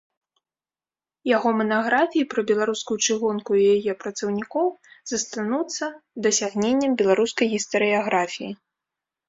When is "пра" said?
2.31-2.41